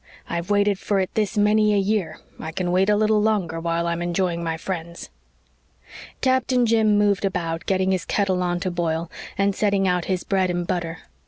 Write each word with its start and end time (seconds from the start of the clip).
I've 0.27 0.49
waited 0.49 0.79
for 0.79 0.99
it 0.99 1.13
this 1.13 1.37
many 1.37 1.75
a 1.75 1.77
year. 1.77 2.17
I 2.39 2.51
can 2.51 2.71
wait 2.71 2.89
a 2.89 2.95
little 2.95 3.21
longer 3.21 3.59
while 3.59 3.85
I'm 3.85 4.01
enjoying 4.01 4.43
my 4.43 4.57
friends." 4.57 5.11
Captain 6.21 6.65
Jim 6.65 6.97
moved 6.97 7.23
about 7.23 7.67
getting 7.67 7.91
his 7.91 8.05
kettle 8.05 8.41
on 8.41 8.59
to 8.61 8.71
boil, 8.71 9.11
and 9.37 9.53
setting 9.55 9.87
out 9.87 10.05
his 10.05 10.23
bread 10.23 10.49
and 10.49 10.65
butter. 10.65 11.01